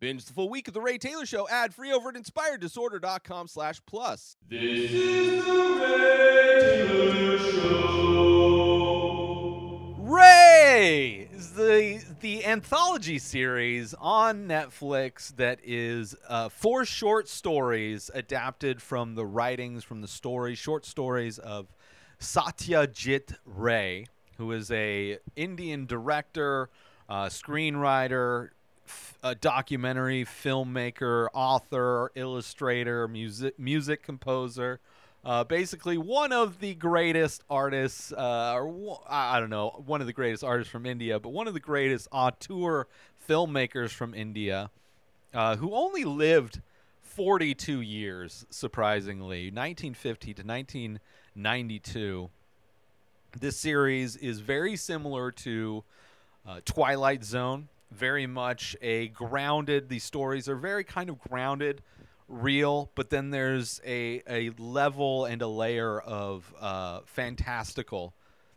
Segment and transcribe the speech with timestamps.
[0.00, 3.82] Binge the full week of The Ray Taylor Show ad free over at inspireddisorder.com slash
[3.84, 4.34] plus.
[4.48, 8.00] This is the Ray Taylor Show.
[9.98, 18.80] Ray is the the anthology series on Netflix that is uh, four short stories adapted
[18.80, 21.66] from the writings from the stories, short stories of
[22.18, 24.06] Satyajit Ray,
[24.38, 26.70] who is a Indian director,
[27.10, 28.48] uh, screenwriter,
[29.22, 34.80] a documentary filmmaker, author, illustrator, music music composer.
[35.22, 40.14] Uh, basically, one of the greatest artists, uh, or I don't know, one of the
[40.14, 42.86] greatest artists from India, but one of the greatest auteur
[43.28, 44.70] filmmakers from India,
[45.34, 46.62] uh, who only lived
[47.02, 52.30] 42 years, surprisingly, 1950 to 1992.
[53.38, 55.84] This series is very similar to
[56.46, 59.88] uh, Twilight Zone, very much a grounded.
[59.88, 61.82] These stories are very kind of grounded,
[62.28, 68.14] real, but then there's a a level and a layer of uh, fantastical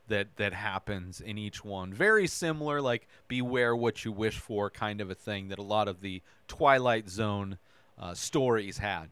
[0.08, 1.94] that that happens in each one.
[1.94, 5.88] Very similar, like beware what you wish for, kind of a thing that a lot
[5.88, 7.58] of the Twilight Zone
[7.98, 9.10] uh, stories had.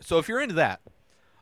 [0.00, 0.80] So if you're into that,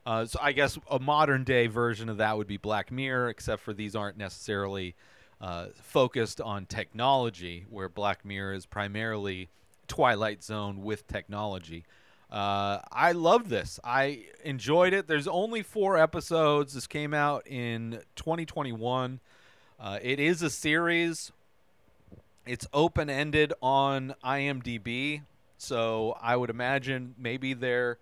[0.04, 3.62] uh, so I guess a modern day version of that would be Black Mirror, except
[3.62, 4.94] for these aren't necessarily
[5.40, 9.48] uh, focused on technology, where Black Mirror is primarily
[9.86, 11.84] Twilight Zone with technology.
[12.30, 13.80] Uh, I love this.
[13.82, 15.06] I enjoyed it.
[15.06, 16.74] There's only four episodes.
[16.74, 19.20] This came out in 2021.
[19.80, 21.32] Uh, it is a series.
[22.46, 25.22] It's open ended on IMDb,
[25.56, 27.98] so I would imagine maybe there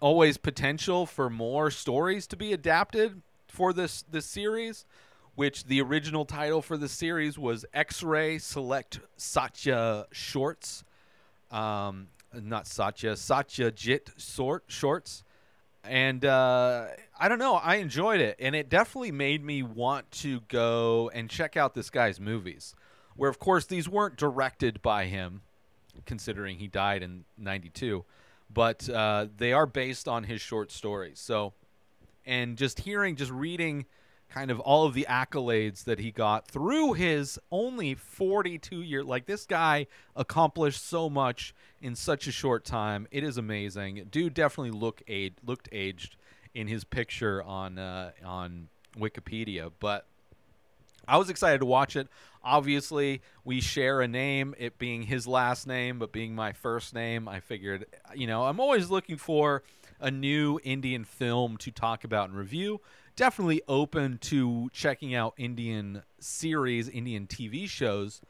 [0.00, 4.84] always potential for more stories to be adapted for this this series
[5.38, 10.82] which the original title for the series was X-Ray Select Satya Shorts.
[11.52, 15.22] Um, not Satya Satya Jit sort shorts.
[15.84, 16.86] And uh,
[17.20, 18.34] I don't know I enjoyed it.
[18.40, 22.74] And it definitely made me want to go and check out this guy's movies
[23.14, 25.42] where of course these weren't directed by him
[26.04, 28.04] considering he died in 92
[28.52, 31.20] but uh, they are based on his short stories.
[31.20, 31.52] So,
[32.26, 33.86] and just hearing, just reading
[34.30, 39.26] kind of all of the accolades that he got through his only 42 year like
[39.26, 44.70] this guy accomplished so much in such a short time it is amazing dude definitely
[44.70, 45.02] look
[45.44, 46.16] looked aged
[46.54, 48.68] in his picture on uh, on
[48.98, 50.06] wikipedia but
[51.08, 52.08] I was excited to watch it.
[52.44, 57.26] Obviously, we share a name, it being his last name, but being my first name.
[57.26, 59.62] I figured, you know, I'm always looking for
[60.00, 62.80] a new Indian film to talk about and review.
[63.18, 68.20] Definitely open to checking out Indian series, Indian TV shows.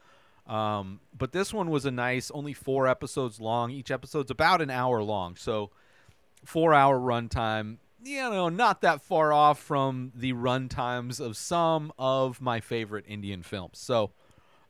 [0.47, 3.69] Um, but this one was a nice, only four episodes long.
[3.69, 5.35] Each episode's about an hour long.
[5.35, 5.69] So,
[6.43, 12.41] four hour runtime you know, not that far off from the runtimes of some of
[12.41, 13.77] my favorite Indian films.
[13.77, 14.09] So,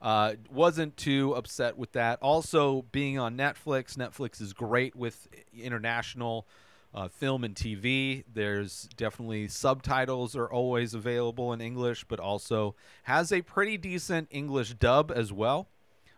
[0.01, 2.19] uh, wasn't too upset with that.
[2.21, 6.45] Also, being on Netflix, Netflix is great with international
[6.93, 8.23] uh, film and TV.
[8.31, 14.73] There's definitely subtitles are always available in English, but also has a pretty decent English
[14.75, 15.69] dub as well,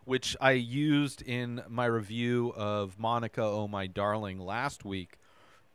[0.05, 5.17] which I used in my review of Monica Oh My Darling last week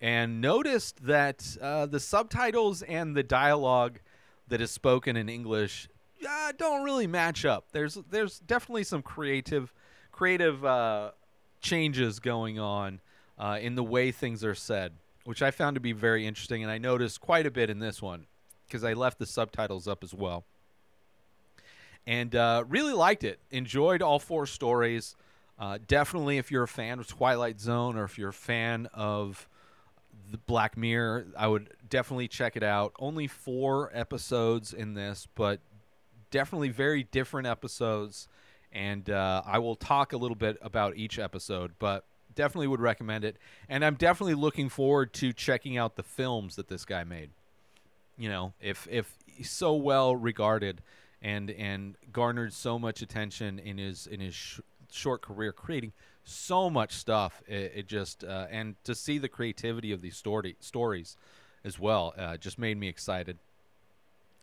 [0.01, 4.01] and noticed that uh, the subtitles and the dialogue
[4.49, 5.89] that is spoken in English
[6.29, 7.67] uh, don't really match up.
[7.73, 9.73] There's there's definitely some creative
[10.13, 11.11] creative uh,
[11.61, 13.01] changes going on
[13.39, 14.93] uh, in the way things are said,
[15.25, 18.01] which I found to be very interesting, and I noticed quite a bit in this
[18.01, 18.27] one
[18.67, 20.45] because I left the subtitles up as well,
[22.07, 23.41] and uh, really liked it.
[23.51, 25.17] Enjoyed all four stories.
[25.59, 29.49] Uh, definitely, if you're a fan of Twilight Zone or if you're a fan of
[30.31, 31.27] the Black Mirror.
[31.37, 32.93] I would definitely check it out.
[32.99, 35.61] Only four episodes in this, but
[36.31, 38.29] definitely very different episodes.
[38.73, 42.05] And uh, I will talk a little bit about each episode, but
[42.37, 43.37] definitely would recommend it.
[43.69, 47.31] And I'm definitely looking forward to checking out the films that this guy made.
[48.17, 50.81] You know, if if so well regarded
[51.21, 54.61] and and garnered so much attention in his in his sh-
[54.93, 55.93] short career, creating
[56.25, 57.43] so much stuff.
[57.47, 61.17] It, it just uh, and to see the creativity of these story stories
[61.65, 63.39] as well uh, just made me excited.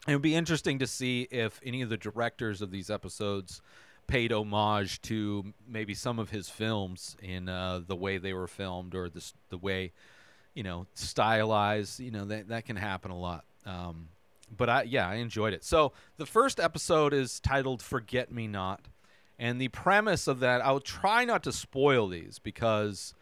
[0.07, 3.61] It would be interesting to see if any of the directors of these episodes
[4.07, 8.95] paid homage to maybe some of his films in uh, the way they were filmed
[8.95, 9.91] or the the way
[10.53, 11.99] you know stylized.
[11.99, 13.45] You know that that can happen a lot.
[13.65, 14.09] Um,
[14.55, 15.63] but I yeah I enjoyed it.
[15.63, 18.81] So the first episode is titled "Forget Me Not."
[19.39, 23.13] And the premise of that, I'll try not to spoil these because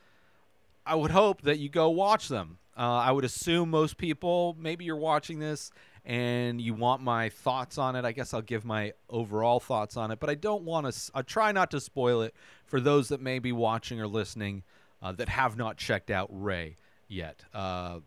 [0.86, 2.58] I would hope that you go watch them.
[2.78, 5.72] Uh, I would assume most people, maybe you're watching this
[6.06, 8.06] and you want my thoughts on it.
[8.06, 11.12] I guess I'll give my overall thoughts on it, but I don't want to.
[11.14, 12.34] I try not to spoil it
[12.66, 14.64] for those that may be watching or listening
[15.02, 16.76] uh, that have not checked out Ray
[17.08, 17.44] yet.
[17.54, 18.00] Uh,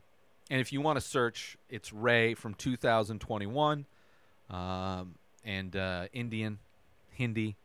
[0.51, 3.87] and if you want to search, it's Ray from 2021,
[4.51, 5.15] um,
[5.45, 6.59] and uh, Indian,
[7.11, 7.57] Hindi.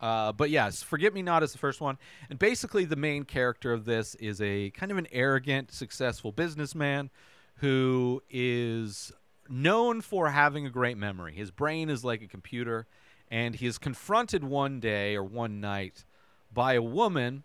[0.00, 1.98] Uh, but yes, Forget Me Not is the first one.
[2.28, 7.10] And basically, the main character of this is a kind of an arrogant, successful businessman
[7.56, 9.12] who is
[9.48, 11.34] known for having a great memory.
[11.34, 12.86] His brain is like a computer,
[13.30, 16.04] and he is confronted one day or one night
[16.52, 17.42] by a woman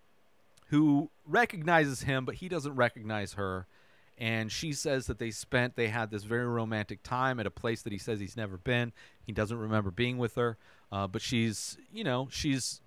[0.68, 3.66] who recognizes him, but he doesn't recognize her.
[4.18, 7.82] And she says that they spent, they had this very romantic time at a place
[7.84, 8.92] that he says he's never been.
[9.26, 10.58] He doesn't remember being with her,
[10.92, 12.82] uh, but she's, you know, she's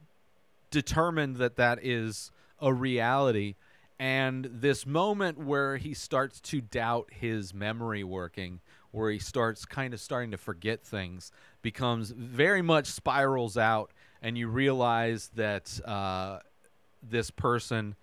[0.70, 2.30] determined that that is
[2.60, 3.54] a reality.
[3.98, 8.60] And this moment where he starts to doubt his memory working,
[8.92, 13.90] where he starts kind of starting to forget things, becomes very much spirals out,
[14.22, 16.38] and you realize that uh,
[17.02, 17.96] this person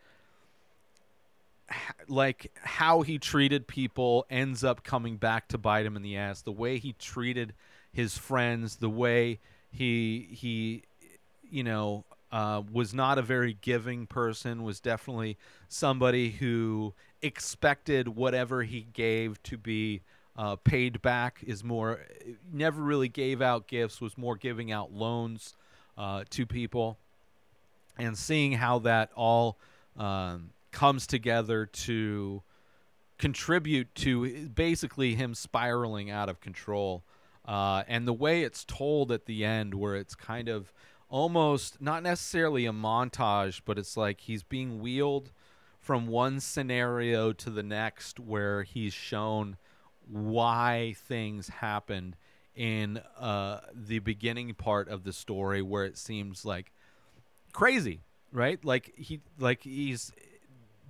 [2.08, 6.42] like how he treated people ends up coming back to bite him in the ass.
[6.42, 7.54] The way he treated
[7.92, 9.40] his friends the way
[9.72, 10.84] he he
[11.50, 15.38] you know uh, was not a very giving person was definitely
[15.68, 20.02] somebody who expected whatever he gave to be
[20.38, 22.00] uh, paid back is more
[22.52, 25.54] never really gave out gifts was more giving out loans
[25.98, 26.98] uh, to people
[27.98, 29.58] and seeing how that all
[29.98, 32.42] um, comes together to
[33.18, 37.04] contribute to basically him spiraling out of control.
[37.46, 40.72] Uh, and the way it's told at the end, where it's kind of
[41.10, 45.32] almost not necessarily a montage, but it's like he's being wheeled
[45.80, 49.58] from one scenario to the next, where he's shown
[50.12, 52.16] why things happened
[52.56, 56.72] in uh, the beginning part of the story, where it seems like
[57.54, 58.02] crazy,
[58.32, 58.64] right?
[58.66, 60.12] Like he, like he's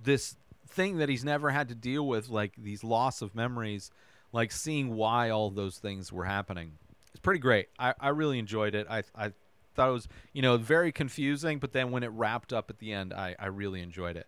[0.02, 0.36] this
[0.68, 3.90] thing that he's never had to deal with, like these loss of memories,
[4.32, 6.72] like seeing why all those things were happening.
[7.10, 7.68] It's pretty great.
[7.78, 8.86] I, I really enjoyed it.
[8.88, 9.32] I, I
[9.74, 12.92] thought it was, you know, very confusing, but then when it wrapped up at the
[12.92, 14.26] end, I, I really enjoyed it.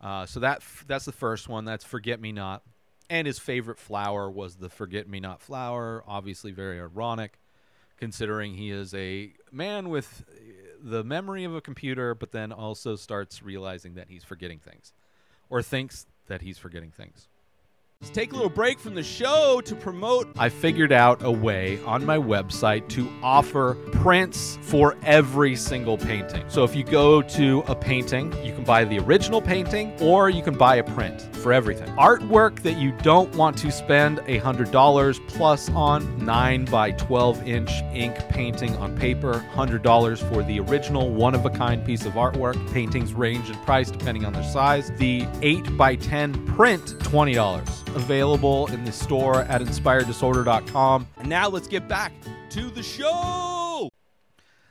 [0.00, 1.64] Uh, so that that's the first one.
[1.64, 2.62] That's Forget Me Not.
[3.10, 6.04] And his favorite flower was the Forget Me Not flower.
[6.06, 7.38] Obviously, very ironic,
[7.96, 10.34] considering he is a man with uh,
[10.82, 14.92] the memory of a computer, but then also starts realizing that he's forgetting things
[15.48, 17.28] or thinks that he's forgetting things.
[18.00, 20.30] Let's take a little break from the show to promote.
[20.38, 26.44] I figured out a way on my website to offer prints for every single painting.
[26.48, 30.42] So if you go to a painting, you can buy the original painting or you
[30.42, 31.88] can buy a print for everything.
[31.96, 38.16] Artwork that you don't want to spend $100 plus on 9 by 12 inch ink
[38.28, 42.56] painting on paper, $100 for the original one of a kind piece of artwork.
[42.72, 44.92] Paintings range in price depending on their size.
[44.98, 51.06] The 8 by 10 print, $20 available in the store at inspireddisorder.com.
[51.16, 52.12] And now let's get back
[52.50, 53.88] to the show.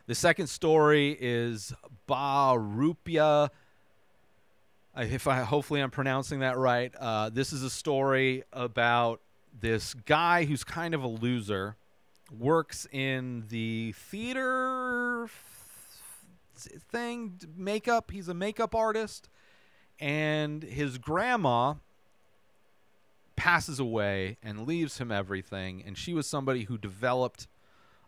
[0.08, 1.74] The second story is
[2.08, 3.50] Bahrupiya.
[4.96, 6.94] If I hopefully I'm pronouncing that right.
[6.96, 9.22] Uh, this is a story about
[9.60, 11.76] this guy who's kind of a loser,
[12.32, 15.30] works in the theater
[16.58, 18.12] thing, makeup.
[18.12, 19.30] He's a makeup artist,
[20.00, 21.76] and his grandma
[23.38, 25.82] passes away and leaves him everything.
[25.86, 27.48] And she was somebody who developed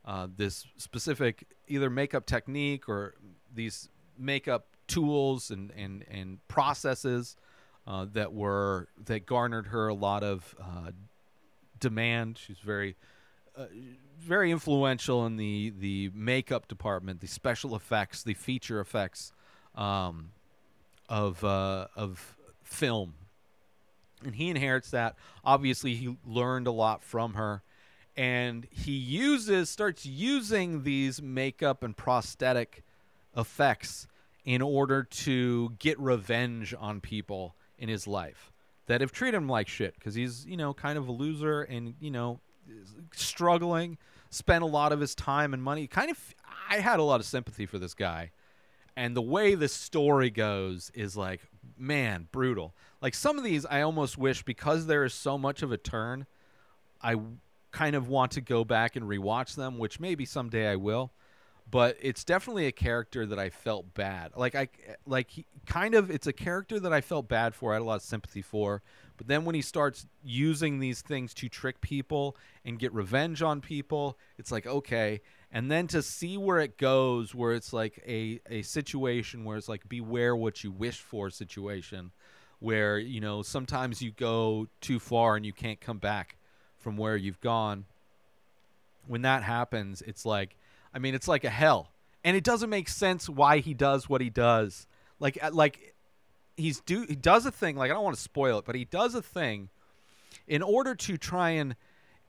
[0.03, 3.13] uh, this specific either makeup technique or
[3.53, 7.37] these makeup tools and and and processes
[7.87, 10.91] uh, that were that garnered her a lot of uh,
[11.79, 12.37] demand.
[12.37, 12.95] She's very
[13.55, 13.65] uh,
[14.17, 19.31] very influential in the the makeup department, the special effects, the feature effects
[19.75, 20.31] um,
[21.07, 23.13] of uh, of film
[24.23, 25.15] and he inherits that.
[25.43, 27.63] Obviously, he learned a lot from her,
[28.15, 32.83] and he uses starts using these makeup and prosthetic
[33.35, 34.07] effects
[34.45, 38.51] in order to get revenge on people in his life
[38.87, 41.93] that have treated him like shit because he's you know kind of a loser and
[41.99, 42.39] you know
[43.13, 43.97] struggling
[44.29, 45.87] spent a lot of his time and money.
[45.87, 46.35] Kind of
[46.69, 48.31] i had a lot of sympathy for this guy.
[48.95, 51.41] And the way the story goes is like
[51.79, 55.71] man brutal like some of these i almost wish because there is so much of
[55.71, 56.25] a turn
[57.01, 57.15] i
[57.71, 61.11] kind of want to go back and rewatch them which maybe someday i will
[61.71, 64.31] but it's definitely a character that I felt bad.
[64.35, 64.69] Like I
[65.05, 67.71] like he, kind of it's a character that I felt bad for.
[67.71, 68.81] I had a lot of sympathy for.
[69.17, 73.61] But then when he starts using these things to trick people and get revenge on
[73.61, 75.21] people, it's like okay.
[75.51, 79.67] And then to see where it goes, where it's like a a situation where it's
[79.67, 82.11] like beware what you wish for situation,
[82.59, 86.37] where you know sometimes you go too far and you can't come back
[86.77, 87.85] from where you've gone.
[89.07, 90.55] When that happens, it's like
[90.93, 91.89] I mean, it's like a hell,
[92.23, 94.87] and it doesn't make sense why he does what he does.
[95.19, 95.95] Like, uh, like
[96.57, 97.75] he's do he does a thing.
[97.75, 99.69] Like I don't want to spoil it, but he does a thing
[100.47, 101.75] in order to try and.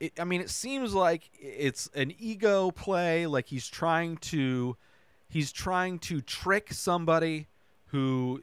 [0.00, 3.26] It, I mean, it seems like it's an ego play.
[3.26, 4.76] Like he's trying to,
[5.28, 7.46] he's trying to trick somebody
[7.88, 8.42] who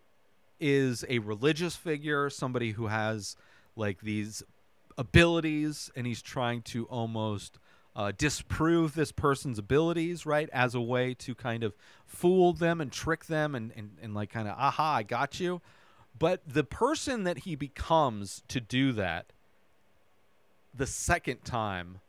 [0.60, 3.36] is a religious figure, somebody who has
[3.76, 4.44] like these
[4.98, 7.60] abilities, and he's trying to almost
[7.96, 12.92] uh, disprove this person's abilities, right, as a way to kind of fool them and
[12.92, 15.62] trick them and, and, and like kind of, aha, I got you.
[16.18, 19.34] But the person that he becomes to do that
[20.78, 22.00] the second time,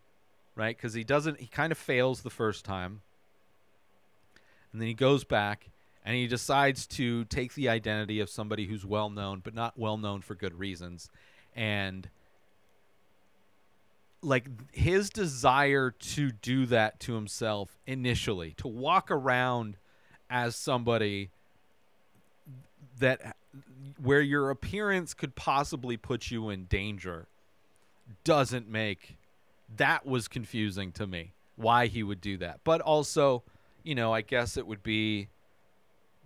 [0.54, 3.00] right, because he doesn't, he kind of fails the first time.
[4.72, 5.70] And then he goes back
[6.04, 9.96] and he decides to take the identity of somebody who's well known, but not well
[9.96, 11.10] known for good reasons.
[11.56, 12.08] And
[14.22, 19.76] like his desire to do that to himself initially to walk around
[20.28, 21.30] as somebody
[22.98, 23.36] that
[24.02, 27.26] where your appearance could possibly put you in danger
[28.24, 29.16] doesn't make
[29.76, 33.42] that was confusing to me why he would do that but also
[33.82, 35.28] you know i guess it would be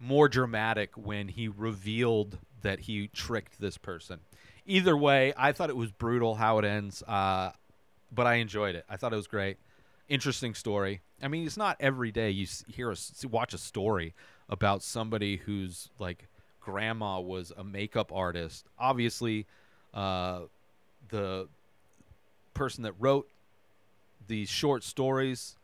[0.00, 4.20] more dramatic when he revealed that he tricked this person
[4.66, 7.50] either way i thought it was brutal how it ends uh,
[8.14, 8.84] but I enjoyed it.
[8.88, 9.56] I thought it was great.
[10.08, 11.00] Interesting story.
[11.22, 12.96] I mean, it's not every day you hear a
[13.28, 14.14] watch a story
[14.48, 16.28] about somebody whose like
[16.60, 18.66] grandma was a makeup artist.
[18.78, 19.46] Obviously,
[19.94, 20.42] uh,
[21.08, 21.48] the
[22.54, 23.28] person that wrote
[24.26, 25.56] these short stories,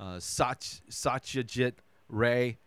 [0.00, 1.74] uh, Sach- Satyajit
[2.08, 2.58] Ray,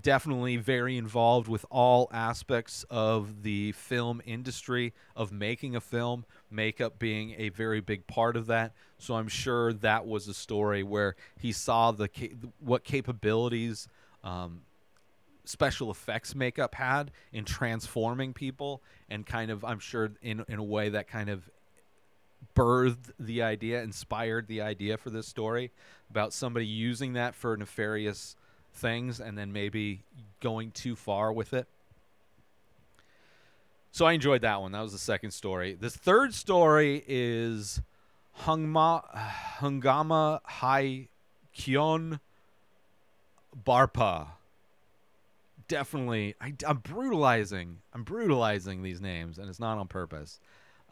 [0.00, 6.98] definitely very involved with all aspects of the film industry of making a film makeup
[6.98, 8.72] being a very big part of that.
[8.98, 12.08] So i'm sure that was a story where he saw the
[12.60, 13.88] what capabilities
[14.22, 14.62] um,
[15.44, 20.64] special effects makeup had in transforming people and kind of i'm sure in, in a
[20.64, 21.48] way that kind of
[22.54, 25.70] birthed the idea inspired the idea for this story
[26.10, 28.36] about somebody using that for nefarious
[28.72, 30.02] things and then maybe
[30.40, 31.66] going too far with it.
[33.92, 34.72] So I enjoyed that one.
[34.72, 35.74] That was the second story.
[35.74, 37.80] The third story is
[38.40, 39.04] Hungma,
[39.58, 41.08] Hungama Hai
[41.56, 42.18] Kyon
[43.64, 44.26] Barpa.
[45.68, 47.78] Definitely, I, am brutalizing.
[47.92, 50.40] I'm brutalizing these names, and it's not on purpose.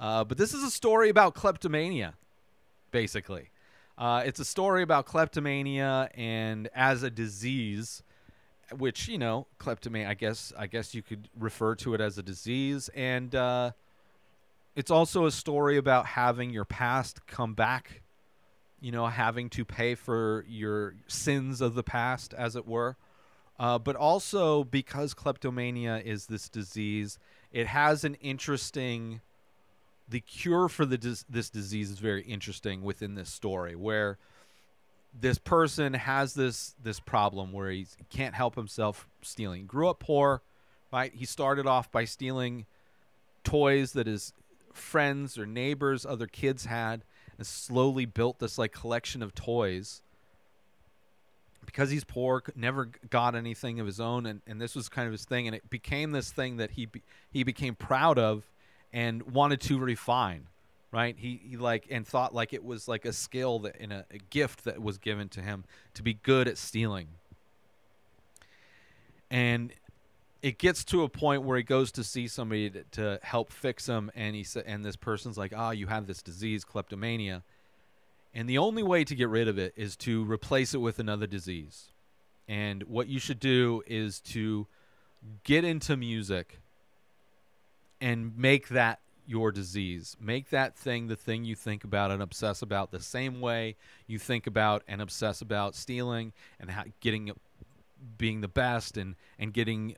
[0.02, 2.14] Uh, but this is a story about kleptomania,
[2.90, 3.50] basically.
[3.96, 8.02] Uh, it's a story about kleptomania and as a disease,
[8.76, 10.08] which you know, kleptomania.
[10.08, 13.70] I guess I guess you could refer to it as a disease, and uh,
[14.74, 18.02] it's also a story about having your past come back.
[18.80, 22.96] You know, having to pay for your sins of the past, as it were.
[23.56, 27.20] Uh, but also because kleptomania is this disease,
[27.52, 29.20] it has an interesting
[30.12, 34.18] the cure for the this disease is very interesting within this story where
[35.18, 39.66] this person has this this problem where he can't help himself stealing.
[39.66, 40.42] Grew up poor,
[40.92, 41.12] right?
[41.14, 42.66] He started off by stealing
[43.42, 44.34] toys that his
[44.72, 47.02] friends or neighbors, other kids had,
[47.38, 50.02] and slowly built this like collection of toys.
[51.64, 55.12] Because he's poor, never got anything of his own, and, and this was kind of
[55.12, 58.44] his thing, and it became this thing that he be, he became proud of
[58.92, 60.48] and wanted to refine
[60.92, 61.16] right?
[61.18, 64.18] He, he like and thought like it was like a skill that in a, a
[64.18, 67.08] gift that was given to him to be good at stealing.
[69.30, 69.72] And
[70.42, 73.86] it gets to a point where he goes to see somebody to, to help fix
[73.86, 77.42] him and he sa- and this person's like ah oh, you have this disease kleptomania.
[78.34, 81.26] And the only way to get rid of it is to replace it with another
[81.26, 81.90] disease.
[82.48, 84.66] And what you should do is to
[85.44, 86.58] get into music
[88.02, 90.16] and make that your disease.
[90.20, 93.76] Make that thing the thing you think about and obsess about the same way
[94.08, 97.30] you think about and obsess about stealing and how, getting
[98.18, 99.94] being the best and and getting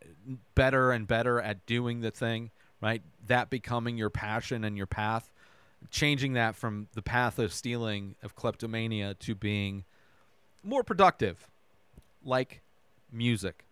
[0.54, 2.50] better and better at doing the thing,
[2.82, 3.02] right?
[3.26, 5.32] That becoming your passion and your path,
[5.90, 9.84] changing that from the path of stealing of kleptomania to being
[10.62, 11.48] more productive,
[12.22, 12.60] like
[13.10, 13.63] music.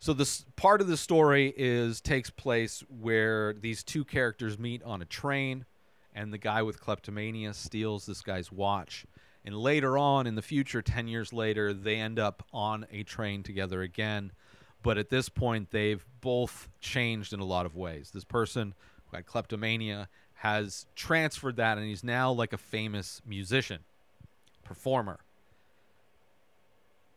[0.00, 5.02] So this part of the story is takes place where these two characters meet on
[5.02, 5.66] a train
[6.14, 9.04] and the guy with kleptomania steals this guy's watch.
[9.44, 13.42] And later on in the future 10 years later they end up on a train
[13.42, 14.32] together again.
[14.82, 18.10] But at this point they've both changed in a lot of ways.
[18.10, 18.74] This person
[19.10, 23.80] who had kleptomania has transferred that and he's now like a famous musician,
[24.64, 25.20] performer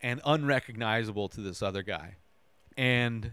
[0.02, 2.16] and unrecognizable to this other guy.
[2.76, 3.32] And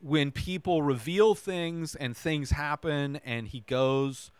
[0.00, 4.30] when people reveal things and things happen and he goes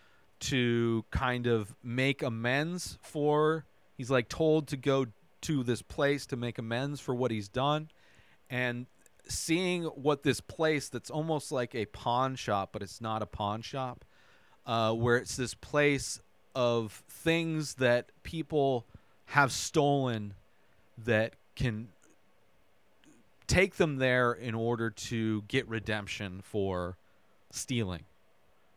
[0.41, 3.65] to kind of make amends for
[3.97, 5.07] he's like told to go
[5.43, 7.89] to this place to make amends for what he's done.
[8.51, 8.87] And
[9.29, 13.63] seeing what this place that's almost like a pawn shop but it's not a pawn
[13.63, 14.05] shop
[14.67, 16.21] uh, where it's this place
[16.55, 18.85] of things that people
[19.27, 20.35] have stolen
[20.99, 21.89] that can
[23.53, 26.97] take them there in order to get redemption for
[27.51, 28.05] stealing,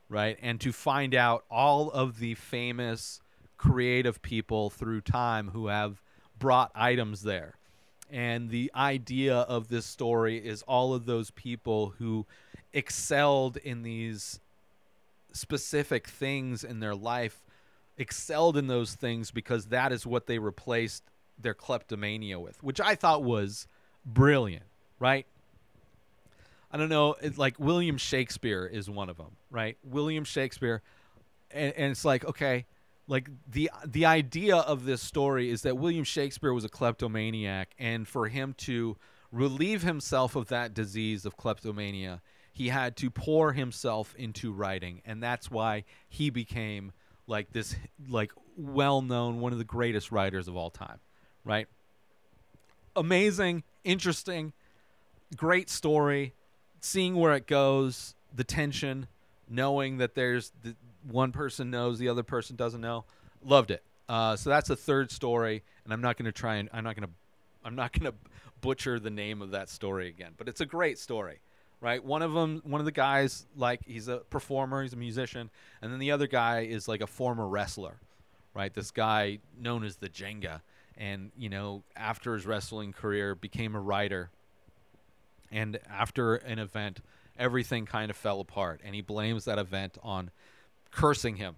[0.10, 0.38] right?
[0.42, 3.22] And to find out all of the famous
[3.58, 6.02] creative people through time who have
[6.38, 7.56] brought items there.
[8.12, 12.26] And the idea of this story is all of those people who
[12.74, 14.42] excelled in these
[15.32, 17.46] specific things in their life,
[17.98, 21.04] excelled in those things because that is what they replaced
[21.40, 23.68] their kleptomania with, which I thought was
[24.06, 24.66] brilliant,
[25.00, 25.26] right?
[26.72, 29.78] I don't know, it's like William Shakespeare is one of them, right?
[29.84, 30.82] William Shakespeare,
[31.52, 32.66] and, and it's like okay,
[33.08, 38.08] like the the idea of this story is that William Shakespeare was a kleptomaniac, and
[38.08, 38.98] for him to
[39.32, 42.22] relieve himself of that disease of kleptomania,
[42.52, 46.92] he had to pour himself into writing, and that's why he became
[47.28, 47.76] like this
[48.10, 51.00] like well known one of the greatest writers of all time,
[51.44, 51.68] right?
[52.96, 54.54] Amazing, interesting,
[55.36, 56.34] great story.
[56.80, 59.08] Seeing where it goes, the tension,
[59.50, 60.76] knowing that there's the,
[61.10, 63.06] one person knows, the other person doesn't know.
[63.44, 63.84] Loved it.
[64.08, 66.96] Uh, so that's the third story, and I'm not going to try and I'm not
[66.96, 67.14] going to
[67.64, 68.18] I'm not going to
[68.62, 71.40] butcher the name of that story again, but it's a great story,
[71.82, 72.04] right?
[72.04, 75.50] One of them, one of the guys, like he's a performer, he's a musician,
[75.82, 77.98] and then the other guy is like a former wrestler,
[78.54, 78.74] right?
[78.74, 80.62] This guy known as the Jenga,
[80.98, 84.30] and you know, after his wrestling career, became a writer,
[85.52, 87.02] and after an event,
[87.38, 90.32] everything kind of fell apart, and he blames that event on
[90.92, 91.56] cursing him.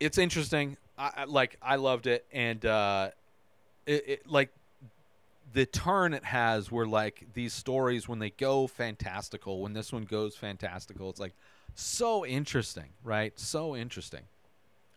[0.00, 0.76] It's interesting.
[0.96, 3.10] I, like I loved it, and uh,
[3.86, 4.50] it, it like
[5.52, 10.04] the turn it has where like these stories when they go fantastical when this one
[10.04, 11.34] goes fantastical it's like
[11.74, 14.22] so interesting right so interesting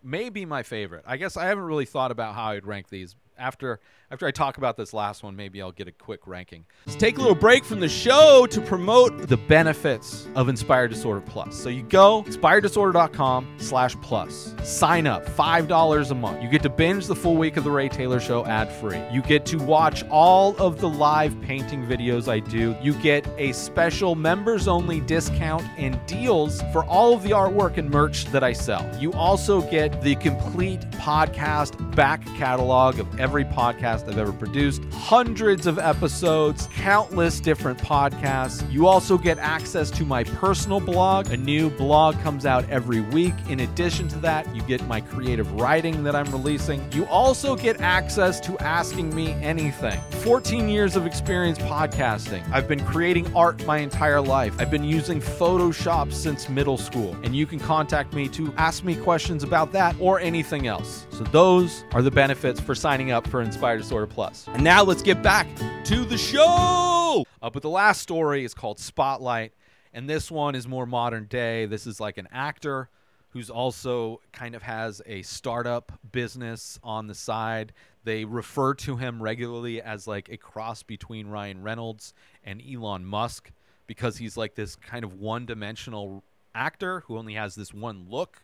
[0.08, 1.04] maybe my favorite.
[1.06, 4.58] I guess i haven't really thought about how i'd rank these after after i talk
[4.58, 6.66] about this last one maybe i'll get a quick ranking.
[6.86, 11.22] Let's take a little break from the show to promote the benefits of inspired disorder
[11.22, 11.56] plus.
[11.56, 14.54] So you go inspireddisorder.com slash plus.
[14.64, 16.42] Sign up $5 a month.
[16.42, 19.22] You get to binge the full week of the ray taylor show ad free you
[19.22, 22.76] get to watch all of the live painting videos i do.
[22.82, 27.90] You get a special members only discount and deals for all of the artwork and
[27.90, 28.90] merch that i sell.
[29.00, 35.68] You also get the complete podcast back catalog of every podcast I've ever produced, hundreds
[35.68, 38.70] of episodes, countless different podcasts.
[38.72, 41.32] You also get access to my personal blog.
[41.32, 43.34] A new blog comes out every week.
[43.50, 46.82] In addition to that, you get my creative writing that I'm releasing.
[46.92, 50.00] You also get access to asking me anything.
[50.24, 52.44] 14 years of experience podcasting.
[52.52, 54.56] I've been creating art my entire life.
[54.60, 58.96] I've been using Photoshop since middle school, and you can contact me to ask me
[58.96, 61.08] questions about that or anything else.
[61.10, 64.48] So those are the benefits for signing up for Inspired Disorder Plus.
[64.54, 65.48] And now let's get back
[65.86, 67.24] to the show.
[67.42, 69.54] Uh, but the last story is called Spotlight,
[69.94, 71.66] and this one is more modern day.
[71.66, 72.90] This is like an actor
[73.30, 77.74] who's also kind of has a startup business on the side.
[78.04, 83.52] They refer to him regularly as like a cross between Ryan Reynolds and Elon Musk
[83.86, 88.44] because he's like this kind of one-dimensional actor who only has this one look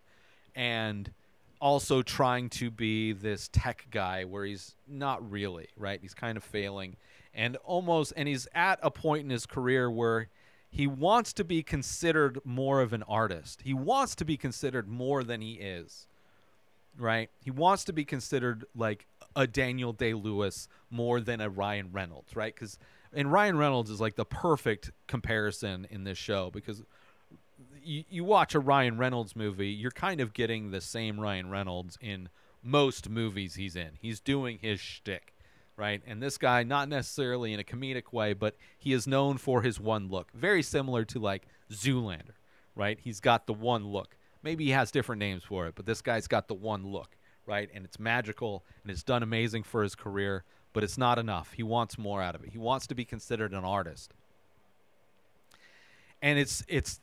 [0.56, 1.12] and
[1.64, 5.98] also trying to be this tech guy where he's not really, right?
[6.02, 6.98] He's kind of failing
[7.34, 10.28] and almost and he's at a point in his career where
[10.70, 13.62] he wants to be considered more of an artist.
[13.64, 16.06] He wants to be considered more than he is.
[16.98, 17.30] Right?
[17.40, 22.54] He wants to be considered like a Daniel Day-Lewis more than a Ryan Reynolds, right?
[22.54, 22.78] Cuz
[23.14, 26.84] and Ryan Reynolds is like the perfect comparison in this show because
[27.84, 31.98] you, you watch a Ryan Reynolds movie, you're kind of getting the same Ryan Reynolds
[32.02, 32.30] in
[32.64, 33.92] most movies he's in.
[34.00, 35.34] He's doing his shtick,
[35.76, 36.02] right?
[36.08, 39.80] And this guy, not necessarily in a comedic way, but he is known for his
[39.80, 40.32] one look.
[40.34, 42.36] Very similar to like Zoolander,
[42.76, 42.98] right?
[43.00, 44.16] He's got the one look.
[44.42, 47.16] Maybe he has different names for it, but this guy's got the one look,
[47.46, 47.70] right?
[47.74, 50.44] And it's magical and it's done amazing for his career,
[50.74, 51.54] but it's not enough.
[51.54, 52.50] He wants more out of it.
[52.50, 54.14] He wants to be considered an artist.
[56.22, 57.02] And it's it's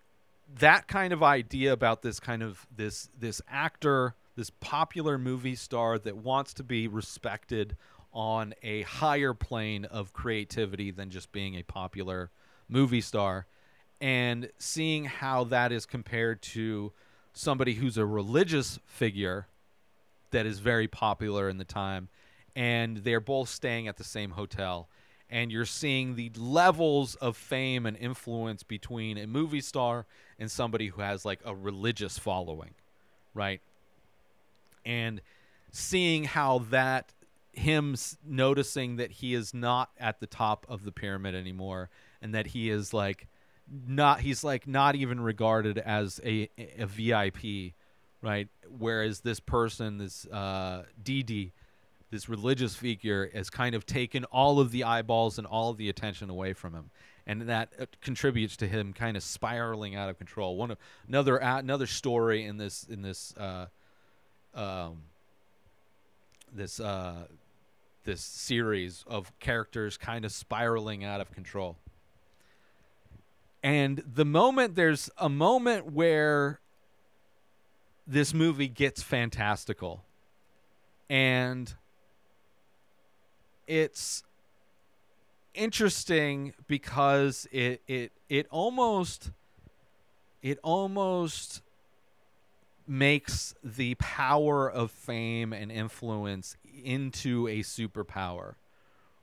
[0.59, 5.99] that kind of idea about this kind of this this actor, this popular movie star
[5.99, 7.77] that wants to be respected
[8.13, 12.31] on a higher plane of creativity than just being a popular
[12.69, 13.47] movie star
[14.01, 16.93] and seeing how that is compared to
[17.33, 19.47] somebody who's a religious figure
[20.31, 22.09] that is very popular in the time
[22.57, 24.89] and they're both staying at the same hotel
[25.31, 30.05] and you're seeing the levels of fame and influence between a movie star
[30.39, 32.75] and somebody who has like a religious following
[33.35, 33.61] right?
[34.85, 35.21] And
[35.71, 37.13] seeing how that
[37.53, 41.91] him noticing that he is not at the top of the pyramid anymore
[42.23, 43.27] and that he is like
[43.87, 47.75] not he's like not even regarded as a a VIP
[48.23, 48.49] right?
[48.69, 51.53] Whereas this person this uh Didi
[52.11, 55.89] this religious figure has kind of taken all of the eyeballs and all of the
[55.89, 56.91] attention away from him.
[57.27, 60.57] And that uh, contributes to him kind of spiraling out of control.
[60.57, 63.67] One of another another story in this in this uh
[64.55, 65.03] um
[66.53, 67.27] this uh
[68.05, 71.77] this series of characters kind of spiraling out of control.
[73.63, 76.61] And the moment there's a moment where
[78.07, 80.03] this movie gets fantastical.
[81.09, 81.73] And
[83.71, 84.25] it's
[85.55, 89.31] interesting because it it it almost
[90.43, 91.63] it almost
[92.89, 98.55] makes the power of fame and influence into a superpower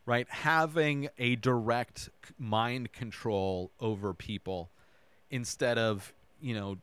[0.06, 0.28] right?
[0.30, 4.70] Having a direct mind control over people
[5.30, 6.78] instead of you know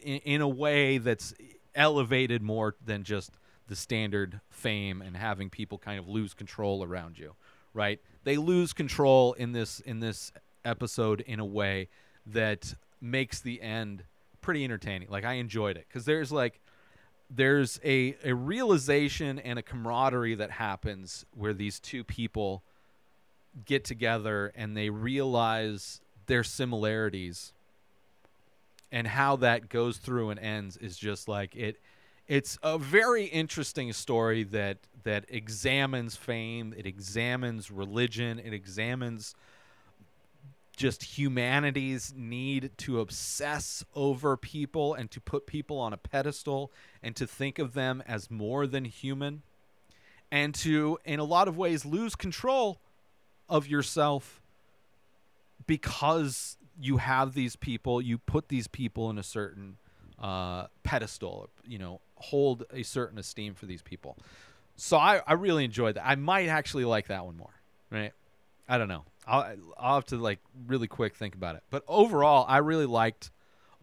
[0.00, 1.34] in, in a way that's
[1.74, 3.32] elevated more than just
[3.70, 7.34] the standard fame and having people kind of lose control around you
[7.74, 8.00] right?
[8.24, 10.32] They lose control in this in this
[10.64, 11.88] episode in a way
[12.26, 14.04] that makes the end
[14.40, 15.08] pretty entertaining.
[15.08, 15.86] Like i enjoyed it.
[15.88, 16.60] Because there's like
[17.32, 22.62] there's a, a realization and a camaraderie that happens where these two people
[23.64, 27.52] get together and they realize their similarities
[28.90, 31.80] and how that goes through and ends is just like it
[32.30, 39.34] it's a very interesting story that that examines fame it examines religion it examines
[40.76, 46.70] just humanity's need to obsess over people and to put people on a pedestal
[47.02, 49.42] and to think of them as more than human
[50.30, 52.80] and to in a lot of ways lose control
[53.48, 54.40] of yourself
[55.66, 59.78] because you have these people you put these people in a certain
[60.20, 64.16] uh, pedestal you know hold a certain esteem for these people.
[64.76, 66.06] So I, I really enjoyed that.
[66.06, 68.12] I might actually like that one more right?
[68.68, 69.04] I don't know.
[69.26, 71.62] I'll, I'll have to like really quick think about it.
[71.70, 73.30] But overall i really liked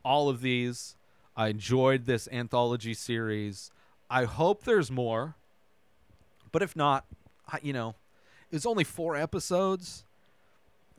[0.04, 0.95] all of these.
[1.36, 3.69] I enjoyed this anthology series.
[4.10, 5.36] I hope there's more.
[6.52, 7.06] But if not
[7.62, 7.95] you know
[8.52, 10.04] it's only four episodes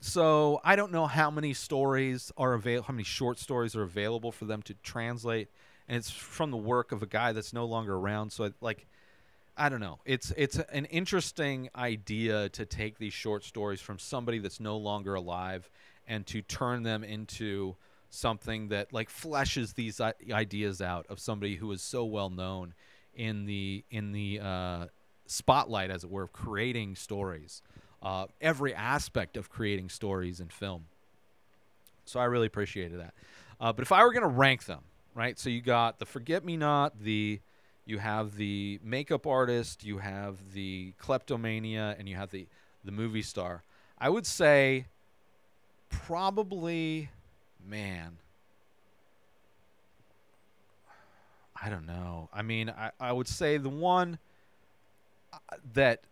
[0.00, 4.30] so I don't know how many stories are available, how many short stories are available
[4.30, 5.48] for them to translate,
[5.88, 8.30] and it's from the work of a guy that's no longer around.
[8.30, 8.86] So I, like,
[9.56, 9.98] I don't know.
[10.04, 15.14] It's it's an interesting idea to take these short stories from somebody that's no longer
[15.14, 15.68] alive
[16.06, 17.74] and to turn them into
[18.10, 22.72] something that like fleshes these ideas out of somebody who is so well known
[23.14, 24.86] in the in the uh,
[25.26, 27.62] spotlight, as it were, of creating stories
[28.02, 30.86] uh, every aspect of creating stories in film.
[32.04, 33.14] So I really appreciated that.
[33.60, 34.80] Uh, but if I were going to rank them,
[35.14, 35.38] right?
[35.38, 37.40] So you got the Forget Me Not, the
[37.84, 42.46] you have the makeup artist, you have the kleptomania, and you have the
[42.84, 43.62] the movie star.
[43.98, 44.86] I would say
[45.90, 47.10] probably,
[47.66, 48.18] man.
[51.60, 52.28] I don't know.
[52.32, 54.18] I mean, I, I would say the one
[55.32, 55.38] uh,
[55.74, 56.02] that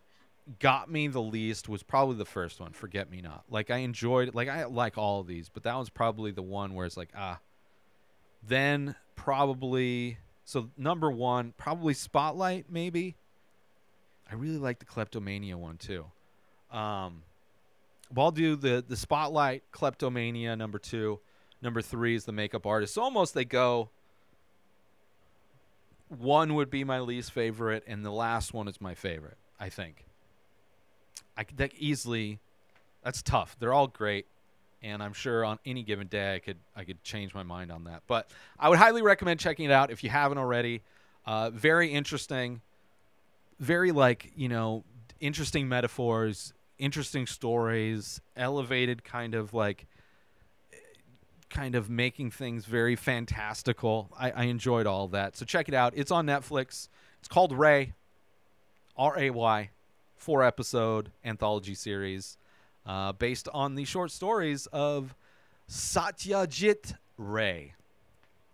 [0.59, 3.44] got me the least was probably the first one, Forget Me Not.
[3.50, 6.74] Like I enjoyed like I like all of these, but that was probably the one
[6.74, 7.40] where it's like, ah.
[8.46, 13.16] Then probably so number 1, probably Spotlight maybe.
[14.30, 16.06] I really like the Kleptomania one too.
[16.70, 17.22] Um
[18.12, 21.18] but I'll do the the Spotlight, Kleptomania number 2.
[21.62, 22.94] Number 3 is the Makeup Artist.
[22.94, 23.90] So almost they go
[26.09, 29.38] one would be my least favorite, and the last one is my favorite.
[29.59, 30.06] I think.
[31.37, 32.38] I could that easily.
[33.03, 33.57] That's tough.
[33.59, 34.27] They're all great,
[34.83, 37.85] and I'm sure on any given day I could I could change my mind on
[37.85, 38.03] that.
[38.07, 40.83] But I would highly recommend checking it out if you haven't already.
[41.25, 42.61] Uh, very interesting,
[43.59, 44.85] very like you know
[45.20, 49.87] interesting metaphors, interesting stories, elevated kind of like
[51.49, 54.11] kind of making things very fantastical.
[54.18, 55.37] I, I enjoyed all that.
[55.37, 55.92] So check it out.
[55.96, 56.88] It's on Netflix.
[57.20, 57.94] It's called Ray,
[58.96, 59.70] R A Y,
[60.16, 62.37] four episode anthology series
[62.85, 65.14] uh, based on the short stories of
[65.68, 67.74] Satyajit Ray.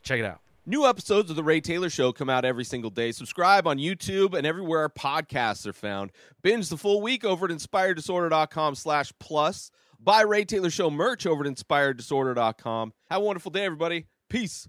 [0.02, 0.40] Check it out.
[0.64, 3.10] New episodes of The Ray Taylor Show come out every single day.
[3.10, 6.12] Subscribe on YouTube and everywhere our podcasts are found.
[6.42, 9.72] Binge the full week over at inspireddisorder.com slash plus.
[9.98, 12.92] Buy Ray Taylor Show merch over at inspireddisorder.com.
[13.10, 14.06] Have a wonderful day, everybody.
[14.28, 14.68] Peace